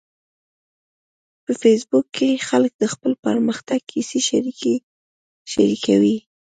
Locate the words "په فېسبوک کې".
1.43-2.29